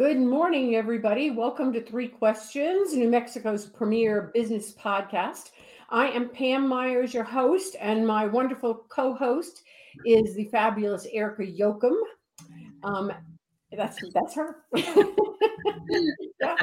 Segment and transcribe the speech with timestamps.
[0.00, 1.30] Good morning, everybody.
[1.30, 5.50] Welcome to Three Questions, New Mexico's premier business podcast.
[5.90, 9.62] I am Pam Myers, your host, and my wonderful co host
[10.06, 11.92] is the fabulous Erica Yoakum.
[12.82, 13.12] Um,
[13.76, 14.64] that's that's her.
[14.74, 16.56] yeah.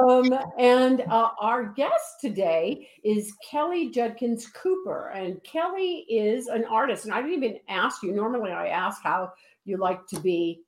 [0.00, 7.04] um, and uh, our guest today is Kelly Judkins Cooper, and Kelly is an artist.
[7.04, 8.12] And I didn't even ask you.
[8.12, 9.32] Normally, I ask how
[9.64, 10.62] you like to be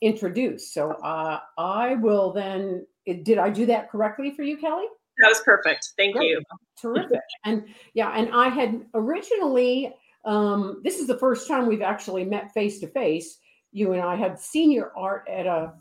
[0.00, 0.72] introduced.
[0.72, 2.86] So uh, I will then.
[3.06, 4.84] Did I do that correctly for you, Kelly?
[5.18, 5.92] That was perfect.
[5.96, 6.30] Thank Great.
[6.30, 6.42] you.
[6.80, 7.20] Terrific.
[7.44, 9.94] and yeah, and I had originally.
[10.24, 13.38] Um, this is the first time we've actually met face to face.
[13.72, 15.72] You and I had seen your art at a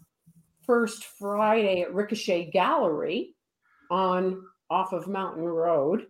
[0.66, 3.36] first Friday at Ricochet Gallery
[3.90, 6.08] on off of Mountain Road,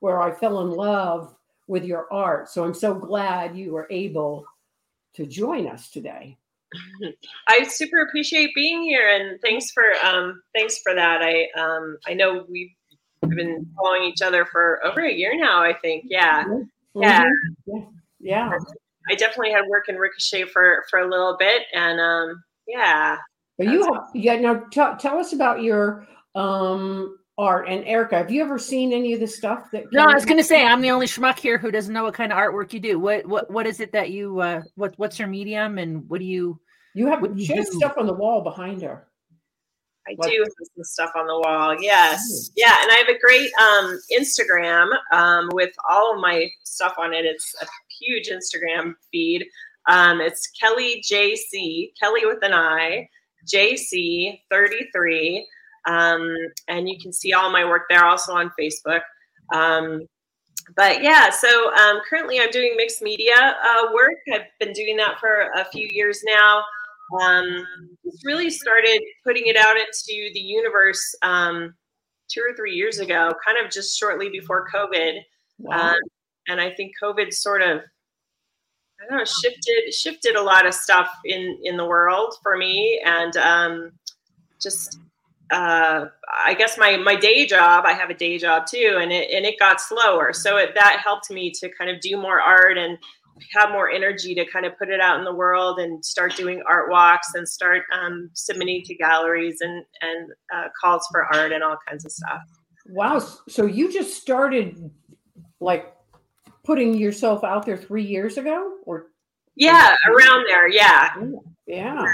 [0.00, 1.34] where I fell in love
[1.68, 2.48] with your art.
[2.48, 4.44] So I'm so glad you were able
[5.14, 6.36] to join us today.
[7.48, 11.20] I super appreciate being here, and thanks for um, thanks for that.
[11.22, 12.70] I um, I know we've
[13.22, 15.62] been following each other for over a year now.
[15.62, 17.02] I think, yeah, mm-hmm.
[17.02, 17.24] yeah,
[18.20, 18.52] yeah.
[19.10, 23.16] I definitely had work in Ricochet for for a little bit, and um, yeah.
[23.58, 24.36] But you have yeah.
[24.36, 27.68] Now t- tell us about your um art.
[27.68, 29.84] And Erica, have you ever seen any of the stuff that?
[29.92, 32.14] No, I was going to say I'm the only schmuck here who doesn't know what
[32.14, 32.98] kind of artwork you do.
[32.98, 36.26] What what what is it that you uh what what's your medium and what do
[36.26, 36.60] you?
[36.94, 39.06] You have you she has stuff on the wall behind her.
[40.08, 41.76] I do have some stuff on the wall.
[41.80, 42.50] Yes.
[42.56, 42.74] Yeah.
[42.82, 47.24] And I have a great um, Instagram um, with all of my stuff on it.
[47.24, 47.66] It's a
[48.00, 49.46] huge Instagram feed.
[49.88, 53.08] Um, it's Kelly JC, Kelly with an I,
[53.46, 55.42] JC33.
[55.86, 56.34] Um,
[56.68, 59.00] and you can see all my work there also on Facebook.
[59.52, 60.06] Um,
[60.76, 64.14] but yeah, so um, currently I'm doing mixed media uh, work.
[64.32, 66.62] I've been doing that for a few years now.
[67.20, 67.66] Um,
[68.04, 71.74] just really started putting it out into the universe um,
[72.28, 75.18] two or three years ago, kind of just shortly before COVID.
[75.58, 75.90] Wow.
[75.90, 75.98] Um,
[76.48, 77.80] and I think COVID sort of
[79.00, 83.00] I don't know, shifted shifted a lot of stuff in in the world for me,
[83.04, 83.92] and um,
[84.60, 84.98] just
[85.50, 86.06] uh,
[86.44, 87.84] I guess my my day job.
[87.84, 91.00] I have a day job too, and it and it got slower, so it, that
[91.02, 92.98] helped me to kind of do more art and
[93.52, 96.62] have more energy to kind of put it out in the world and start doing
[96.68, 101.64] art walks and start um, submitting to galleries and and uh, calls for art and
[101.64, 102.42] all kinds of stuff.
[102.86, 103.18] Wow!
[103.48, 104.90] So you just started
[105.60, 105.94] like
[106.64, 109.06] putting yourself out there three years ago, or
[109.56, 110.68] yeah, around there.
[110.68, 111.10] Yeah,
[111.66, 112.04] yeah,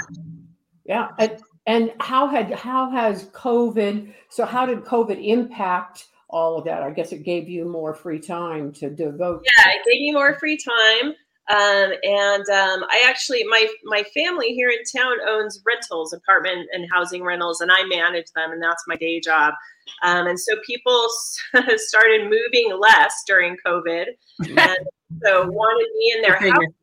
[0.85, 1.09] yeah.
[1.19, 4.13] And, and how had how has COVID?
[4.29, 6.07] So how did COVID impact?
[6.29, 6.83] all of that.
[6.83, 9.45] I guess it gave you more free time to devote.
[9.45, 11.13] Yeah, it gave me more free time.
[11.49, 16.85] Um, and um, I actually, my my family here in town owns rentals, apartment and
[16.91, 19.53] housing rentals, and I manage them, and that's my day job.
[20.03, 21.07] Um, and so people
[21.77, 24.07] started moving less during COVID,
[24.39, 24.77] and
[25.23, 26.73] so wanted me in their house.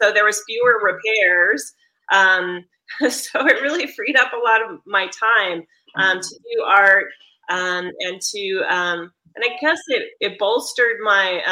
[0.00, 1.74] So there was fewer repairs.
[2.10, 2.64] Um,
[3.10, 5.64] so it really freed up a lot of my time
[5.96, 7.06] um, to do art
[7.48, 11.42] um, and to and I guess it it bolstered my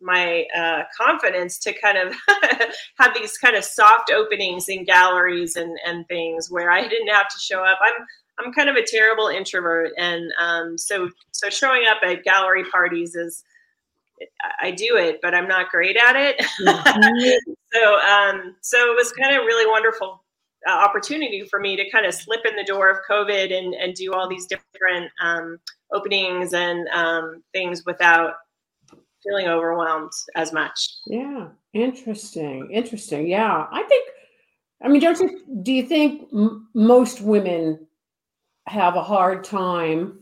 [0.00, 2.14] my uh, confidence to kind of
[2.98, 7.28] have these kind of soft openings in galleries and and things where I didn't have
[7.28, 7.78] to show up.
[7.82, 8.06] I'm
[8.38, 13.14] I'm kind of a terrible introvert, and um, so so showing up at gallery parties
[13.14, 13.42] is
[14.60, 16.38] I do it, but I'm not great at it.
[16.62, 17.52] Mm-hmm.
[17.72, 20.22] so um, so it was kind of really wonderful
[20.70, 24.12] opportunity for me to kind of slip in the door of COVID and and do
[24.12, 25.58] all these different um,
[25.92, 28.34] openings and um, things without
[29.22, 30.96] feeling overwhelmed as much.
[31.06, 33.26] Yeah, interesting, interesting.
[33.26, 34.08] Yeah, I think.
[34.82, 35.42] I mean, don't you?
[35.62, 37.86] Do you think m- most women
[38.66, 40.18] have a hard time,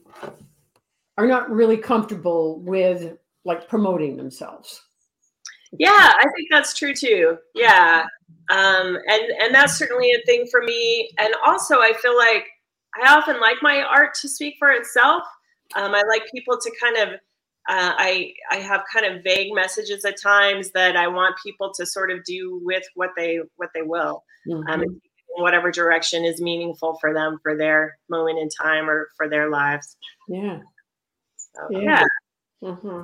[1.17, 4.83] are not really comfortable with like promoting themselves?
[5.79, 7.39] Yeah, I think that's true too.
[7.55, 8.07] Yeah,
[8.51, 11.11] um, and and that's certainly a thing for me.
[11.19, 12.47] And also, I feel like
[13.03, 15.23] I often like my art to speak for itself.
[15.77, 17.09] Um, I like people to kind of
[17.69, 21.87] uh, I I have kind of vague messages at times that I want people to
[21.87, 24.25] sort of do with what they what they will.
[24.53, 24.71] Um, mm-hmm.
[24.71, 25.01] Um,
[25.37, 29.97] whatever direction is meaningful for them for their moment in time or for their lives.
[30.29, 30.61] Yeah.
[31.37, 32.05] So, Yeah.
[32.61, 32.75] yeah.
[32.75, 33.03] hmm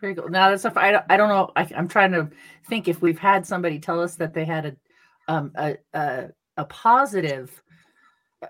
[0.00, 0.28] Very cool.
[0.28, 1.50] Now that's stuff I don't, I don't know.
[1.56, 2.30] I, I'm trying to
[2.68, 6.64] think if we've had somebody tell us that they had a um a a, a
[6.64, 7.62] positive
[8.42, 8.46] uh,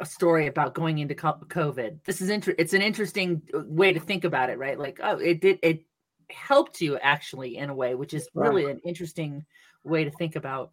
[0.00, 1.98] a story about going into COVID.
[2.04, 4.78] This is inter- It's an interesting uh, way to think about it, right?
[4.78, 5.84] Like, oh, it did it
[6.30, 8.48] helped you actually in a way, which is Right.
[8.48, 9.44] really an interesting
[9.84, 10.72] way to think about,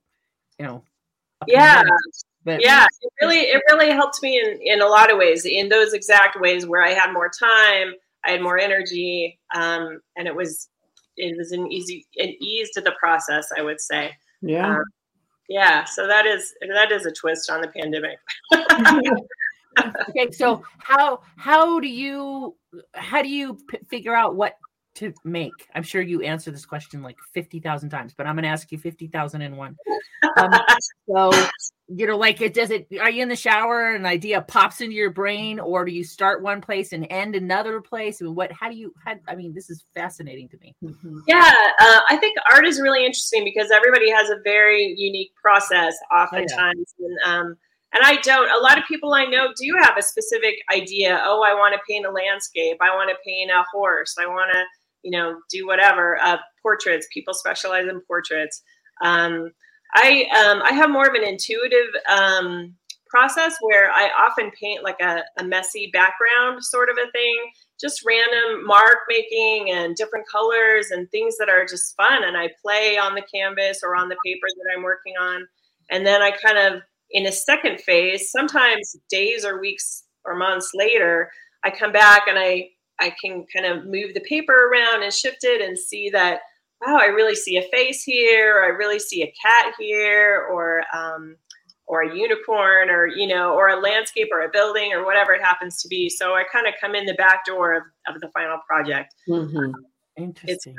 [0.60, 0.84] you know.
[1.48, 1.84] Yeah.
[2.46, 5.70] But yeah it really it really helped me in in a lot of ways in
[5.70, 7.94] those exact ways where i had more time
[8.26, 10.70] i had more energy um, and it was
[11.18, 14.12] it was an easy an ease to the process i would say
[14.42, 14.78] Yeah.
[14.78, 14.84] Um,
[15.50, 18.18] yeah so that is that is a twist on the pandemic
[20.10, 22.56] okay so how how do you
[22.94, 24.58] how do you p- figure out what
[24.96, 25.54] to make.
[25.76, 28.78] I'm sure you answer this question like 50000 times but i'm going to ask you
[28.78, 29.76] 50001
[30.38, 30.52] um,
[31.10, 31.32] so
[31.88, 34.82] you know like it does it are you in the shower and an idea pops
[34.82, 38.22] into your brain or do you start one place and end another place?
[38.22, 40.76] I mean, what how do you how, i mean this is fascinating to me.
[40.84, 41.20] Mhm.
[41.28, 45.94] yeah uh, i think art is really interesting because everybody has a very unique process
[46.12, 47.56] oftentimes and um,
[47.94, 51.44] and i don't a lot of people i know do have a specific idea oh
[51.44, 54.64] i want to paint a landscape i want to paint a horse i want to
[55.04, 57.08] you know do whatever uh, portraits.
[57.14, 58.62] People specialize in portraits.
[59.04, 59.52] Um,
[59.96, 62.74] i um, i have more of an intuitive um,
[63.08, 67.36] process where i often paint like a, a messy background sort of a thing
[67.80, 72.50] just random mark making and different colors and things that are just fun and i
[72.62, 75.46] play on the canvas or on the paper that i'm working on.
[75.92, 80.72] And then i kind of in a second phase sometimes days or weeks or months
[80.74, 81.30] later
[81.64, 85.44] i come back and i i can kind of move the paper around and shift
[85.44, 86.40] it and see that
[86.86, 90.84] wow i really see a face here or i really see a cat here or
[90.96, 91.36] um,
[91.86, 95.42] or a unicorn or you know or a landscape or a building or whatever it
[95.44, 96.10] happens to be.
[96.10, 99.14] So i kind of come in the back door of, of the final project.
[99.28, 99.74] Mhm.
[100.16, 100.76] it's interesting.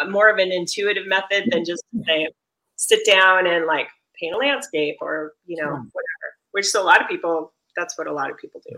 [0.00, 2.28] of more of an intuitive method than just say
[2.76, 3.88] sit down and like
[4.18, 5.76] paint a landscape or you know Sure.
[5.96, 8.76] whatever which a lot of people that's what a lot of people do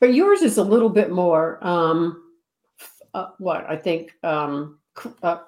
[0.00, 2.22] But yours is a little bit more, um,
[3.14, 4.78] uh, what I think, um,
[5.22, 5.38] uh,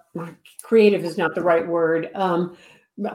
[0.62, 2.11] creative is not the right word.
[2.14, 2.56] Um,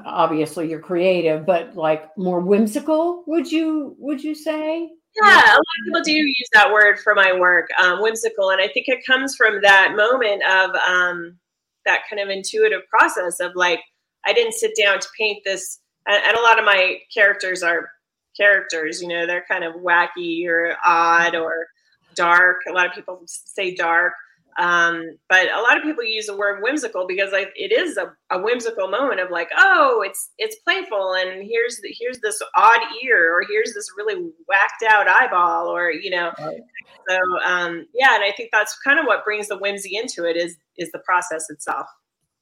[0.06, 3.24] obviously, you're creative, but like more whimsical.
[3.28, 4.90] Would you would you say?
[5.22, 8.62] Yeah, a lot of people do use that word for my work, um, whimsical, and
[8.62, 11.38] I think it comes from that moment of um,
[11.86, 13.80] that kind of intuitive process of like
[14.26, 17.90] I didn't sit down to paint this, and, and a lot of my characters are
[18.36, 21.68] characters, you know, they're kind of wacky or odd or
[22.16, 22.58] dark.
[22.70, 24.14] A lot of people say dark,
[24.58, 28.14] um, but a lot of people use the word whimsical because like it is a,
[28.32, 32.80] a whimsical moment of like, oh, it's it's playful, and here's the, here's this odd
[33.04, 34.16] ear, or here's this really
[34.48, 36.32] whacked out eyeball, or you know.
[36.40, 36.62] Right.
[37.10, 40.38] So um, yeah, and I think that's kind of what brings the whimsy into it
[40.38, 41.88] is is the process itself.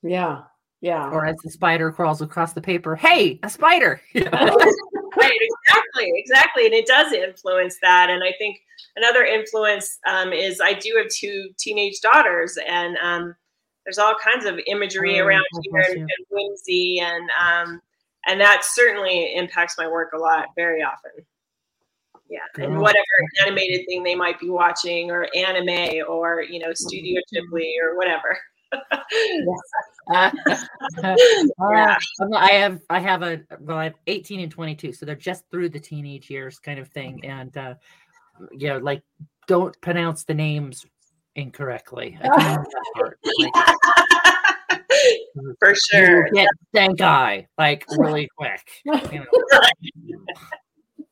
[0.04, 0.42] Yeah,
[0.84, 1.10] yeah.
[1.10, 4.02] or as the spider crawls across the paper hey a spider
[5.18, 8.62] right exactly exactly and it does influence that and i think
[8.96, 13.36] another influence um, is i do have two teenage daughters and um,
[13.86, 17.82] there's all kinds of imagery Oh, around here and, and whimsy and um,
[18.26, 21.12] and that certainly impacts my work a lot very often.
[22.30, 23.04] Yeah and whatever
[23.46, 28.40] animated thing they might be watching or anime or you know studio ghibli or whatever
[30.14, 30.30] Uh,
[31.72, 31.98] Yeah.
[32.20, 35.70] I'm- have I have a well I have 18 and 22 so they're just through
[35.70, 37.76] the teenage years kind of thing and uh
[38.52, 39.02] yeah like
[39.48, 40.86] don't pronounce the names
[41.36, 43.20] incorrectly I can do that part.
[43.40, 43.54] Like,
[45.60, 49.26] for sure get thank I like really quick you know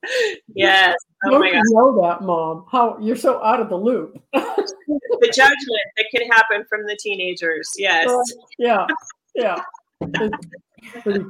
[0.55, 2.65] yes oh Don't my you god know that, mom?
[2.71, 4.21] How you're so out of the loop.
[4.33, 8.09] the judgment that can happen from the teenagers yes
[8.57, 8.87] yeah,
[9.35, 9.61] yeah.
[10.01, 11.25] It's pretty,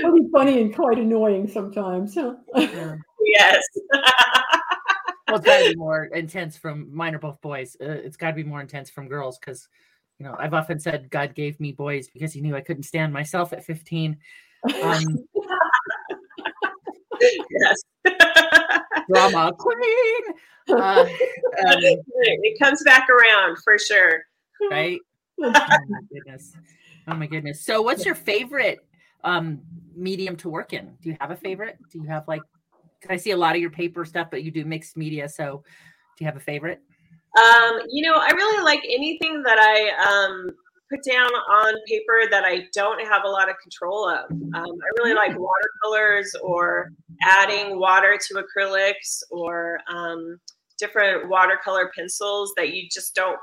[0.00, 2.14] pretty funny and quite annoying sometimes.
[2.16, 2.34] Huh?
[2.56, 2.96] yeah.
[3.24, 3.62] yes
[5.28, 8.28] well it's got to be more intense from mine are both boys uh, it's got
[8.28, 9.68] to be more intense from girls because
[10.18, 13.12] you know i've often said god gave me boys because he knew i couldn't stand
[13.12, 14.16] myself at 15
[14.82, 15.02] um
[17.20, 17.82] yes.
[19.08, 20.22] Drama queen.
[20.66, 21.06] Uh, um,
[21.58, 24.22] it comes back around for sure.
[24.70, 24.98] Right?
[25.38, 25.52] Oh
[25.88, 26.56] my goodness.
[27.06, 27.60] Oh my goodness.
[27.66, 28.78] So what's your favorite
[29.24, 29.60] um
[29.94, 30.94] medium to work in?
[31.02, 31.76] Do you have a favorite?
[31.92, 32.40] Do you have like
[33.10, 35.62] i see a lot of your paper stuff but you do mixed media so
[36.16, 36.80] do you have a favorite?
[37.36, 40.50] Um, you know i really like anything that i um,
[40.94, 44.30] put down on paper that I don't have a lot of control of.
[44.30, 50.38] Um, I really like watercolors or adding water to acrylics or um,
[50.78, 53.38] different watercolor pencils that you just don't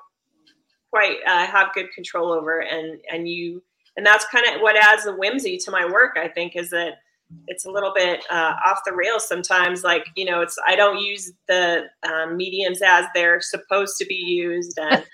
[0.89, 3.63] quite uh, have good control over, and and you
[3.98, 6.17] and that's kind of what adds the whimsy to my work.
[6.17, 6.96] I think is that
[7.48, 9.84] it's a little bit uh, off the rails sometimes.
[9.84, 14.15] Like you know, it's I don't use the um, mediums as they're supposed to be
[14.15, 15.05] used, and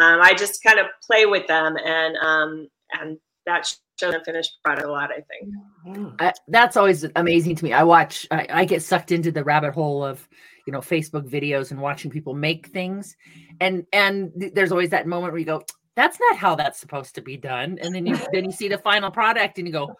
[0.00, 3.66] um, I just kind of play with them, and um, and that
[4.00, 5.10] shows the finished product a lot.
[5.10, 7.72] I think I, that's always amazing to me.
[7.72, 10.26] I watch, I, I get sucked into the rabbit hole of
[10.66, 13.16] you know Facebook videos and watching people make things,
[13.60, 15.62] and and th- there's always that moment where you go,
[15.94, 18.78] that's not how that's supposed to be done, and then you then you see the
[18.78, 19.94] final product and you go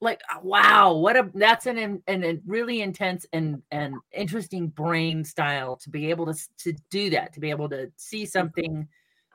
[0.00, 5.24] like oh, wow what a that's an an, an really intense and and interesting brain
[5.24, 8.86] style to be able to to do that to be able to see something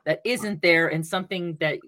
[0.04, 1.78] that isn't there and something that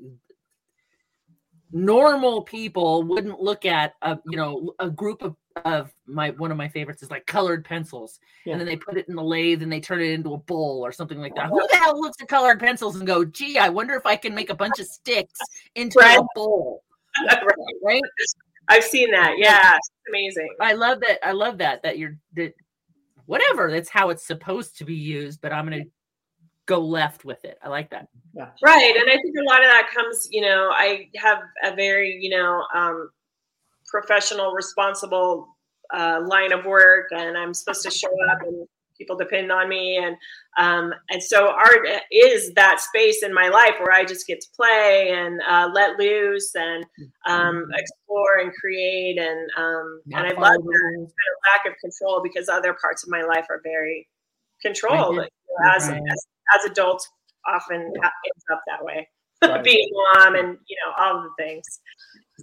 [1.72, 6.56] normal people wouldn't look at a you know a group of of my one of
[6.56, 8.52] my favorites is like colored pencils Yeah.
[8.52, 10.84] and then they put it in the lathe and they turn it into a bowl
[10.84, 13.68] or something like that who the hell looks at colored pencils and go gee i
[13.68, 15.38] wonder if i can make a bunch of sticks
[15.76, 16.18] into Right.
[16.18, 16.82] a bowl
[17.28, 17.42] right.
[17.84, 18.02] right
[18.68, 19.34] I've seen that.
[19.38, 20.48] Yeah, it's amazing.
[20.60, 21.26] I love that.
[21.26, 22.54] I love that that you're that
[23.26, 23.70] whatever.
[23.70, 25.40] That's how it's supposed to be used.
[25.40, 25.84] But I'm gonna
[26.66, 27.58] go left with it.
[27.62, 28.08] I like that.
[28.62, 28.96] Right.
[28.96, 32.30] And I think a lot of that comes, you know, I have a very, you
[32.30, 33.10] know, um,
[33.86, 35.48] professional, responsible
[35.92, 39.96] uh, line of work, and I'm supposed to show up, and people depend on me,
[39.96, 40.16] and
[40.58, 44.46] um, and so art is that space in my life where I just get to
[44.56, 46.84] play and uh, let loose and
[47.26, 51.12] um, explore and create, and um, and I love follow the that rules.
[51.52, 54.08] lack of control because other parts of my life are very
[54.62, 55.16] controlled.
[55.18, 55.30] Right.
[55.48, 56.00] You know, as, Right.
[56.10, 56.26] as
[56.58, 57.08] as adults,
[57.46, 59.08] often ha- ends up that way.
[59.44, 59.62] Right.
[59.62, 61.64] Being mom and you know all of the things.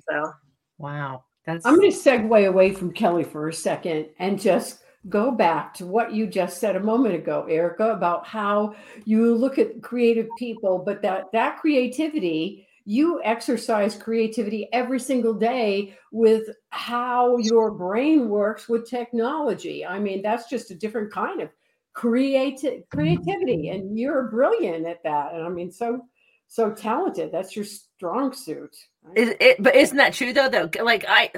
[0.10, 0.32] So
[0.78, 1.24] Wow.
[1.48, 5.74] That's I'm going to segue away from Kelly for a second and just go back
[5.76, 10.28] to what you just said a moment ago, Erica, about how you look at creative
[10.38, 18.30] people, but that that creativity, you exercise creativity every single day with how your brain
[18.30, 19.86] works with technology.
[19.86, 21.50] I mean, that's just a different kind of
[21.94, 25.34] creative creativity, and you're brilliant at that.
[25.34, 26.02] And I mean, so
[26.48, 27.32] so talented.
[27.32, 28.76] That's your strong suit.
[29.04, 29.36] right?
[29.40, 30.50] It, but isn't that true though?
[30.50, 31.32] Though, like I-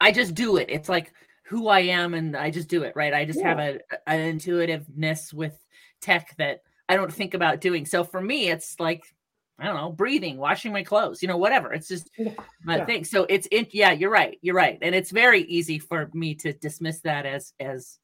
[0.00, 0.68] I just do it.
[0.70, 1.12] It's like
[1.48, 2.92] who I am, and I just do it.
[2.94, 3.14] Right.
[3.14, 5.58] I just have a an intuitiveness with
[6.00, 7.86] tech that I don't think about doing.
[7.86, 9.14] So for me, it's like
[9.58, 11.72] I don't know, breathing, washing my clothes, you know, whatever.
[11.72, 12.10] It's just
[12.62, 12.84] my yeah.
[12.84, 13.04] thing.
[13.04, 13.66] So it's in.
[13.72, 14.38] Yeah, you're right.
[14.40, 17.98] You're right, and it's very easy for me to dismiss that as as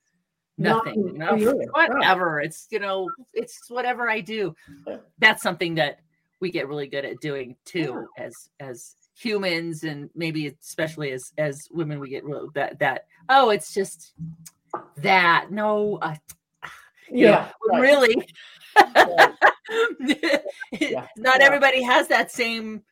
[0.59, 1.19] nothing.
[1.19, 2.41] Not You know, whatever.
[2.41, 4.57] It's you know, it's whatever I do.
[5.19, 6.01] That's something that
[6.41, 11.69] we get really good at doing too as as humans and maybe especially as as
[11.71, 14.13] women we get real that that oh it's just
[14.97, 16.15] that no uh,
[17.09, 17.81] you know, Yeah, right.
[17.81, 18.29] really
[20.81, 21.07] Yeah.
[21.17, 21.47] not Yeah.
[21.47, 22.83] everybody has that same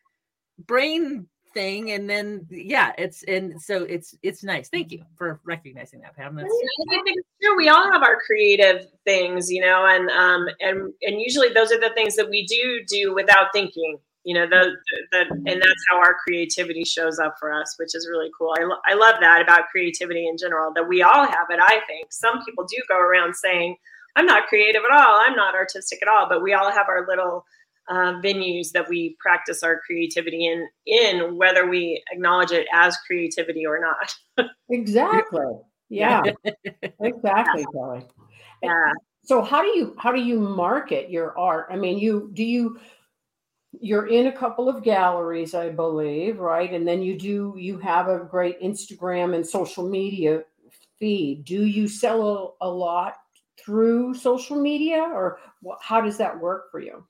[0.65, 6.01] brain thing and then yeah it's and so it's it's nice thank you for recognizing
[6.01, 7.55] that pam that's I think it's true.
[7.55, 11.79] We all have our creative things, you know, and um and and usually those are
[11.79, 13.99] the things that we do do without thinking.
[14.23, 14.71] You know, the,
[15.11, 18.55] the and that's how our creativity shows up for us, which is really cool.
[18.57, 20.71] I, lo- I love that about creativity in general.
[20.73, 21.59] That we all have it.
[21.61, 23.75] I think some people do go around saying,
[24.15, 25.21] "I'm not creative at all.
[25.25, 27.45] I'm not artistic at all," but we all have our little
[27.89, 33.65] uh, venues that we practice our creativity in, in whether we acknowledge it as creativity
[33.65, 34.15] or not.
[34.69, 35.45] Exactly.
[35.89, 36.23] Yeah.
[37.01, 38.03] exactly, Kelly.
[38.63, 38.91] Yeah.
[39.23, 41.67] So how do you how do you market your art?
[41.69, 42.79] I mean, you do you
[43.79, 46.71] you're in a couple of galleries, I believe, right?
[46.71, 50.43] And then you do you have a great Instagram and social media
[50.99, 51.45] feed.
[51.45, 53.15] Do you sell a, a lot
[53.63, 55.39] through social media or
[55.81, 57.05] how does that work for you?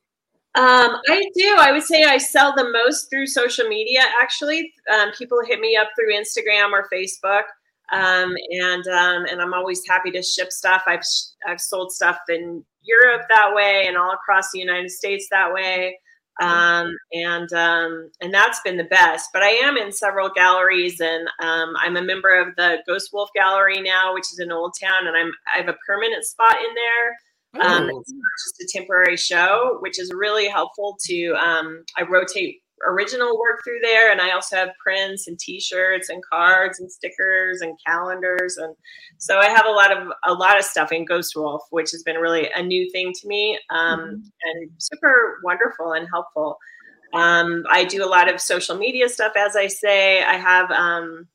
[0.55, 1.55] Um, I do.
[1.59, 4.01] I would say I sell the most through social media.
[4.21, 7.43] Actually, um, people hit me up through Instagram or Facebook,
[7.91, 10.83] um, and um, and I'm always happy to ship stuff.
[10.85, 11.01] I've
[11.47, 15.97] I've sold stuff in Europe that way, and all across the United States that way,
[16.41, 19.29] um, and um, and that's been the best.
[19.33, 23.29] But I am in several galleries, and um, I'm a member of the Ghost Wolf
[23.35, 26.75] Gallery now, which is in Old Town, and I'm I have a permanent spot in
[26.75, 27.17] there.
[27.55, 27.99] Um, Ooh.
[27.99, 31.33] it's not just a temporary show, which is really helpful to.
[31.33, 36.23] Um, I rotate original work through there, and I also have prints and T-shirts and
[36.23, 38.75] cards and stickers and calendars, and
[39.17, 42.03] so I have a lot of a lot of stuff in Ghost Wolf, which has
[42.03, 46.57] been really a new thing to me um, and super wonderful and helpful.
[47.13, 50.23] Um, I do a lot of social media stuff, as I say.
[50.23, 51.27] I have, um,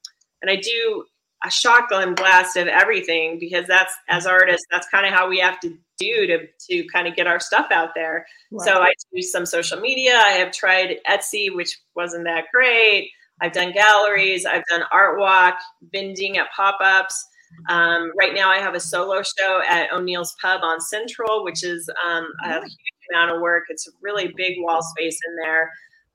[0.42, 1.04] and I do
[1.44, 5.60] a shotgun blast of everything because that's as artists, that's kind of how we have
[5.60, 8.26] to do to to kind of get our stuff out there.
[8.58, 10.16] So I do some social media.
[10.16, 13.10] I have tried Etsy, which wasn't that great.
[13.40, 14.46] I've done galleries.
[14.46, 15.58] I've done art walk,
[15.92, 17.26] vending at pop ups.
[17.68, 21.88] Um, right now, I have a solo show at O'Neill's Pub on Central, which is
[22.06, 22.72] um, a huge
[23.12, 23.64] amount of work.
[23.68, 25.70] It's a really big wall space in there.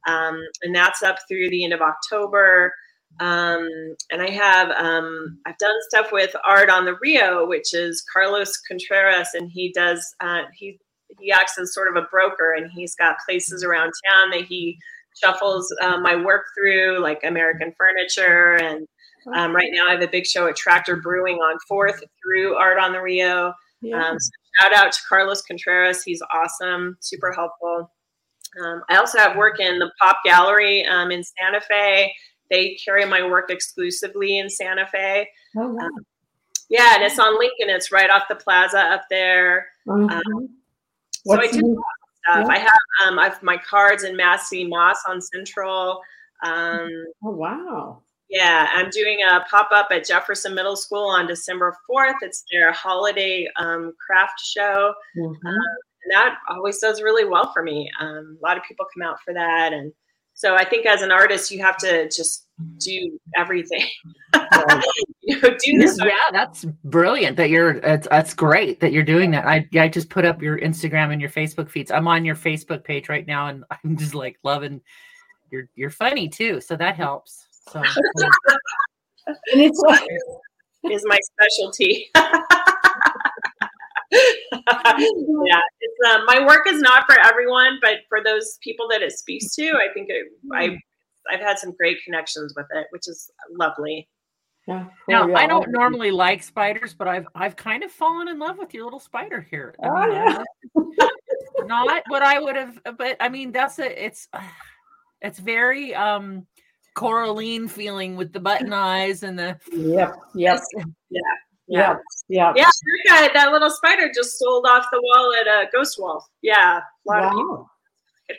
[0.08, 2.74] Um, and that's up through the end of October.
[3.20, 3.70] Um,
[4.12, 8.58] and I have um, I've done stuff with Art on the Rio, which is Carlos
[8.68, 10.80] Contreras, and he does uh, he
[11.20, 14.78] he acts as sort of a broker, and he's got places around town that he
[15.24, 18.88] shuffles uh, my work through, like American Furniture, and
[19.36, 22.80] um, right now I have a big show at Tractor Brewing on Fourth through Art
[22.80, 23.54] on the Rio.
[23.82, 24.04] Yeah.
[24.04, 24.30] Um, so
[24.60, 27.92] shout out to Carlos Contreras, he's awesome, super helpful.
[28.64, 32.14] Um, I also have work in the Pop Gallery um, in Santa Fe
[32.54, 35.28] they carry my work exclusively in Santa Fe.
[35.58, 35.86] Oh, wow.
[35.86, 36.06] Um,
[36.70, 37.70] yeah, and it's on Lincoln.
[37.70, 39.68] It's right off the plaza up there.
[39.88, 40.10] Mm-hmm.
[40.10, 40.50] Um,
[41.26, 41.68] so I do stuff.
[42.28, 42.48] Yeah.
[42.48, 46.02] I have um, I have my cards in Massey Moss on Central.
[46.46, 46.90] Um,
[47.24, 48.02] oh wow!
[48.30, 52.16] Yeah, I'm doing a pop up at Jefferson Middle School on December 4th.
[52.22, 54.94] It's their holiday um, craft show.
[55.18, 55.48] Mm-hmm.
[55.48, 55.56] Um,
[56.04, 57.92] and that always does really well for me.
[58.00, 59.92] Um, a lot of people come out for that, and
[60.34, 62.48] so I think as an artist, you have to just
[62.80, 63.88] do everything.
[65.22, 65.98] you know, do this.
[66.00, 67.38] Yeah, that's brilliant.
[67.38, 67.80] That you're.
[67.80, 69.46] That's, that's great that you're doing that.
[69.46, 71.92] I I just put up your Instagram and your Facebook feeds.
[71.92, 74.82] I'm on your Facebook page right now, and I'm just like loving.
[75.52, 77.48] You're you're funny too, so that helps.
[77.70, 77.80] So.
[79.28, 80.08] and it's like
[80.92, 82.12] is my specialty.
[84.54, 89.12] Yeah, it's um, my work is not for everyone, but for those people that it
[89.12, 90.78] speaks to, I think it, I mm.
[91.32, 94.08] I've had some great connections with it, which is lovely.
[94.68, 94.86] Yeah.
[95.10, 95.36] Now yeah.
[95.36, 98.86] I don't normally like spiders, but I've I've kind of fallen in love with your
[98.86, 99.76] little spider here.
[99.84, 100.46] I oh, mean,
[100.96, 101.08] yeah.
[101.66, 104.28] not what I would have, but I mean that's a it's
[105.22, 106.48] it's very um
[106.96, 110.62] Coraline feeling with the button eyes and the yep yep
[111.10, 111.20] yeah
[111.68, 111.96] yeah.
[112.28, 112.54] Yeah.
[112.56, 112.66] Yeah.
[112.66, 116.26] That, guy, that little spider just sold off the wall at a uh, Ghost Wolf.
[116.42, 116.80] Yeah.
[116.80, 117.68] A lot wow.
[118.30, 118.36] of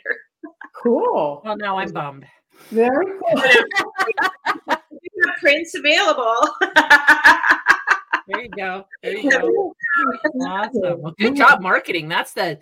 [0.75, 1.41] Cool.
[1.43, 2.25] Well, now I'm bummed.
[2.69, 3.43] Very cool.
[5.39, 6.35] prints available.
[8.27, 8.85] there you go.
[9.03, 9.75] There you go.
[10.41, 11.01] Awesome.
[11.01, 12.09] Well, good job marketing.
[12.09, 12.59] That's the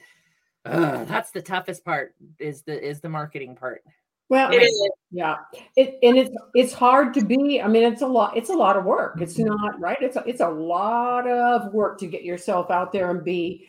[0.66, 3.82] uh, that's the toughest part is the is the marketing part.
[4.30, 4.92] Well, it is.
[5.12, 5.36] Yeah,
[5.76, 7.62] it, and it's it's hard to be.
[7.62, 8.36] I mean, it's a lot.
[8.36, 9.22] It's a lot of work.
[9.22, 9.54] It's mm-hmm.
[9.54, 9.98] not right.
[10.02, 13.68] It's a, it's a lot of work to get yourself out there and be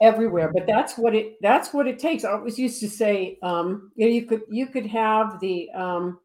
[0.00, 0.50] everywhere.
[0.52, 2.24] But that's what it that's what it takes.
[2.24, 6.18] I always used to say, um, you know, you could you could have the um,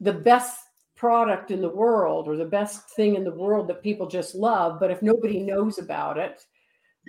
[0.00, 0.60] the best
[0.96, 4.78] product in the world or the best thing in the world that people just love,
[4.78, 6.44] but if nobody knows about it,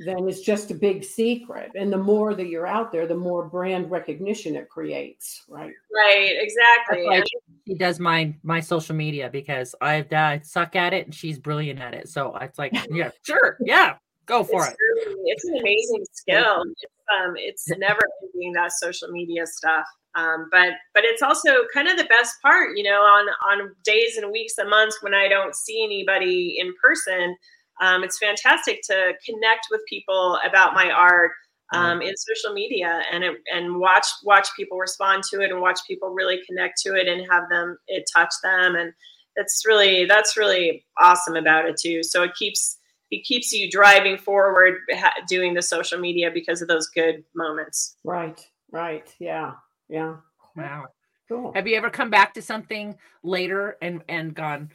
[0.05, 1.71] then it's just a big secret.
[1.75, 5.73] And the more that you're out there, the more brand recognition it creates, right?
[5.93, 7.05] Right, exactly.
[7.05, 7.25] Like
[7.67, 11.79] she does my my social media because I uh, suck at it and she's brilliant
[11.79, 12.09] at it.
[12.09, 14.77] So it's like, yeah, sure, yeah, go for it's it.
[14.79, 16.63] Really, it's an amazing skill.
[16.65, 16.85] It's,
[17.19, 19.85] um, it's never ending that social media stuff.
[20.15, 24.17] Um, but but it's also kind of the best part, you know, on on days
[24.17, 27.35] and weeks and months when I don't see anybody in person
[27.81, 31.31] um, it's fantastic to connect with people about my art
[31.73, 35.79] um, in social media and it, and watch watch people respond to it and watch
[35.87, 38.75] people really connect to it and have them it touch them.
[38.75, 38.93] And
[39.35, 42.03] it's really that's really awesome about it too.
[42.03, 42.77] So it keeps
[43.09, 44.79] it keeps you driving forward
[45.27, 47.95] doing the social media because of those good moments.
[48.03, 48.39] Right
[48.71, 49.13] right.
[49.19, 49.53] Yeah
[49.89, 50.15] yeah.
[50.55, 50.87] Wow.
[51.27, 51.53] Cool.
[51.53, 54.69] Have you ever come back to something later and and gone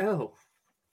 [0.00, 0.32] oh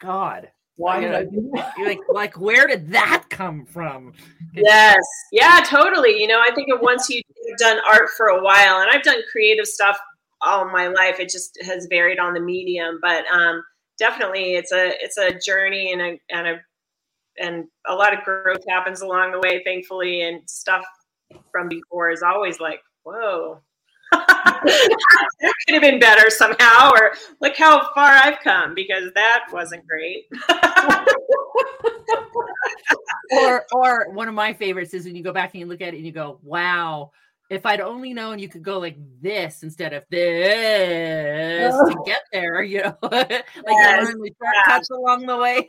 [0.02, 1.74] god why did I do that?
[1.80, 4.14] like, like, where did that come from?
[4.54, 5.04] Yes.
[5.32, 6.20] Yeah, totally.
[6.20, 7.24] You know, I think once you've
[7.58, 9.98] done art for a while, and I've done creative stuff
[10.42, 13.00] all my life, it just has varied on the medium.
[13.02, 13.64] But um,
[13.98, 16.62] definitely, it's a it's a journey and a and a
[17.38, 20.22] and a lot of growth happens along the way, thankfully.
[20.22, 20.86] And stuff
[21.52, 23.62] from before is always like, whoa,
[25.42, 29.86] that could have been better somehow, or look how far I've come because that wasn't
[29.88, 30.26] great.
[33.32, 35.94] or, or one of my favorites is when you go back and you look at
[35.94, 37.12] it and you go, "Wow,
[37.50, 41.90] if I'd only known you could go like this instead of this Oh.
[41.90, 43.30] to get there, you know, like
[43.68, 45.68] Yes, you shortcuts along the way.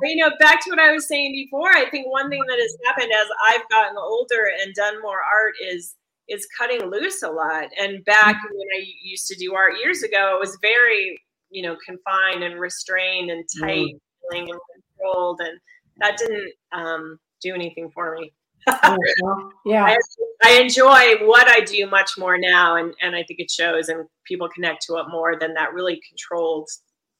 [0.00, 2.58] But, you know, back to what I was saying before, I think one thing that
[2.58, 5.96] has happened as I've gotten older and done more art is
[6.28, 7.68] is cutting loose a lot.
[7.78, 8.54] And back mm-hmm.
[8.54, 12.60] when I used to do art years ago, it was very, you know, confined and
[12.60, 13.60] restrained and mm.
[13.60, 13.94] tight
[14.30, 14.60] feeling and
[14.96, 15.40] controlled.
[15.40, 15.58] And
[15.98, 18.32] that didn't um, do anything for me.
[18.66, 19.84] Oh, yeah.
[19.84, 19.96] I,
[20.44, 24.06] I enjoy what I do much more now, and, and I think it shows, and
[24.24, 26.68] people connect to it more than that really controlled,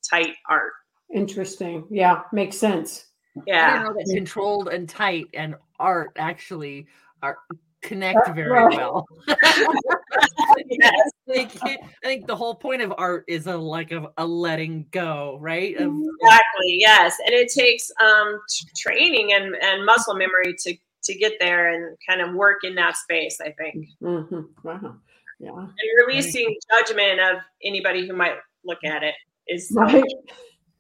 [0.09, 0.73] tight art.
[1.15, 1.87] Interesting.
[1.91, 2.23] Yeah.
[2.33, 3.07] Makes sense.
[3.47, 3.73] Yeah.
[3.73, 4.17] didn't know that mm.
[4.17, 6.87] controlled and tight and art actually
[7.23, 7.39] are
[7.83, 8.77] connect very right.
[8.77, 9.07] well.
[10.67, 11.11] yes.
[11.27, 15.39] like, I think the whole point of art is a like a, a letting go,
[15.41, 15.77] right?
[15.77, 16.77] Of Exactly.
[16.79, 21.73] Yes, and it takes um, t- training and, and muscle memory to to get there
[21.73, 23.41] and kind of work in that space.
[23.41, 24.97] I think, hmm Wow.
[25.41, 25.51] Yeah.
[25.53, 29.15] and releasing judgment of anybody who might look at it
[29.47, 30.05] is Right.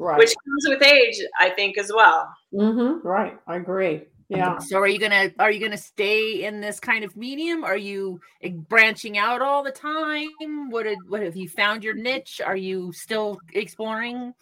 [0.00, 0.18] Right.
[0.18, 2.28] which comes with age, I think, as well.
[2.52, 3.38] hmm Right.
[3.46, 4.02] I agree.
[4.28, 4.58] Yeah.
[4.58, 7.64] So are you gonna are you gonna stay in this kind of medium?
[7.64, 10.28] Are you eh, branching out all the time?
[10.70, 12.40] What did what have you found your niche?
[12.44, 14.34] Are you still exploring?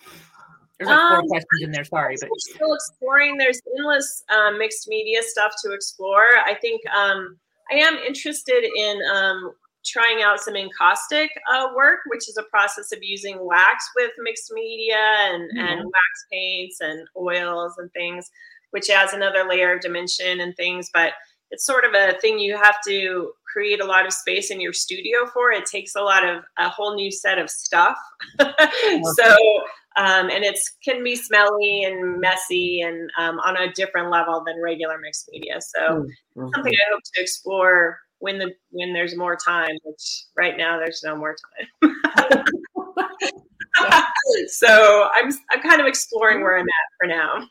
[0.79, 1.85] There's like four Um, questions in there.
[1.85, 3.38] Sorry, but still exploring.
[3.38, 6.27] There's endless um, mixed media stuff to explore.
[6.44, 7.38] I think um,
[7.70, 9.53] I am interested in um,
[9.87, 14.53] trying out some encaustic uh, work, which is a process of using wax with mixed
[14.53, 18.29] media and, and wax paints and oils and things,
[18.70, 20.90] which adds another layer of dimension and things.
[20.92, 21.12] But
[21.50, 24.72] it's sort of a thing you have to create a lot of space in your
[24.72, 25.50] studio for.
[25.50, 27.96] It takes a lot of a whole new set of stuff.
[28.38, 29.37] so
[29.96, 34.61] um, and it's can be smelly and messy and um, on a different level than
[34.61, 35.61] regular mixed media.
[35.61, 36.50] So Mhm.
[36.55, 39.76] something I hope to explore when the when there's more time.
[39.85, 41.35] Which right now there's no more
[41.83, 41.94] time.
[44.48, 47.48] so I'm I'm kind of exploring where I'm at for now.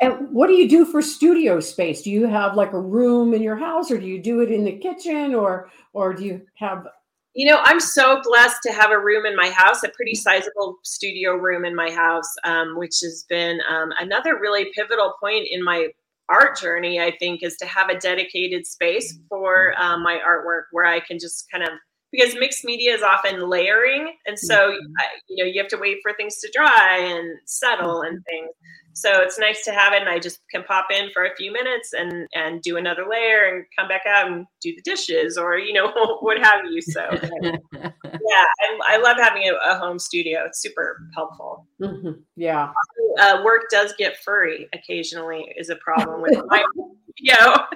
[0.00, 2.02] And what do you do for studio space?
[2.02, 4.64] Do you have like a room in your house, or do you do it in
[4.64, 6.86] the kitchen, or or do you have?
[7.34, 10.76] You know, I'm so blessed to have a room in my house, a pretty sizable
[10.82, 15.62] studio room in my house, um, which has been um, another really pivotal point in
[15.62, 15.88] my
[16.28, 17.00] art journey.
[17.00, 21.18] I think is to have a dedicated space for um, my artwork where I can
[21.18, 21.70] just kind of
[22.10, 25.98] because mixed media is often layering, and so I, you know you have to wait
[26.02, 28.50] for things to dry and settle and things.
[28.98, 31.52] So it's nice to have it, and I just can pop in for a few
[31.52, 35.56] minutes and and do another layer and come back out and do the dishes or
[35.58, 36.82] you know what have you.
[36.82, 37.08] So
[37.72, 40.44] yeah, I, I love having a, a home studio.
[40.46, 41.66] It's super helpful.
[41.80, 42.22] Mhm.
[42.36, 42.72] Yeah.
[43.20, 46.64] Uh, work does get furry occasionally is a problem with my
[47.18, 47.66] video.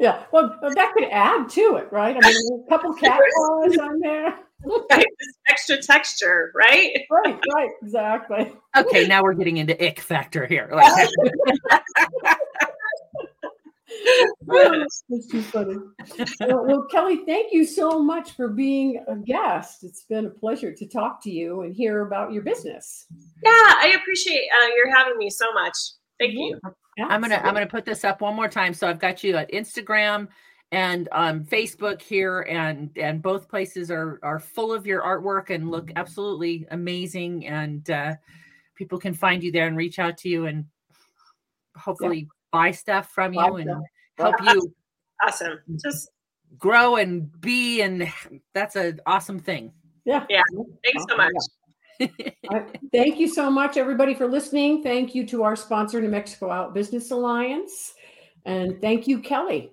[0.00, 0.24] Yeah.
[0.32, 2.16] Well, that could add to it, right?
[2.16, 4.38] I mean, a couple cat paws on there.
[4.90, 5.06] Right?
[5.66, 7.04] This extra texture, right?
[7.10, 7.38] Right.
[7.54, 7.70] Right.
[7.82, 8.52] Exactly.
[8.76, 10.70] okay, now we're getting into ick factor here.
[14.46, 15.76] Like, That's too funny.
[16.40, 19.82] Well, well, Kelly, thank you so much for being a guest.
[19.82, 23.06] It's been a pleasure to talk to you and hear about your business.
[23.44, 25.74] Yeah, I appreciate uh, your having me so much.
[26.18, 26.58] Thank you.
[27.08, 28.74] I'm gonna I'm gonna put this up one more time.
[28.74, 30.28] So I've got you at Instagram
[30.70, 35.70] and um, Facebook here, and and both places are are full of your artwork and
[35.70, 37.46] look absolutely amazing.
[37.46, 38.14] And uh,
[38.74, 40.66] people can find you there and reach out to you and
[41.76, 43.70] hopefully buy stuff from you Buy and
[44.16, 44.34] stuff.
[44.40, 44.74] help you
[45.22, 45.58] Awesome.
[45.82, 46.10] Just
[46.58, 47.82] grow and be.
[47.82, 48.12] And
[48.54, 49.72] that's an awesome thing.
[50.04, 50.24] Yeah.
[50.28, 50.42] Yeah.
[50.84, 51.32] thanks so much.
[52.50, 52.60] Uh,
[52.92, 54.82] thank you so much, everybody, for listening.
[54.82, 57.94] Thank you to our sponsor, New Mexico Out Business Alliance.
[58.46, 59.72] And thank you, Kelly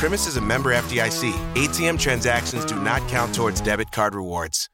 [0.00, 1.30] Premise is a member FDIC.
[1.52, 4.66] ATM transactions do not count towards debit card rewards.